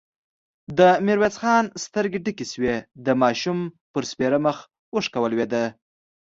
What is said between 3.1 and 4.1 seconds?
ماشوم پر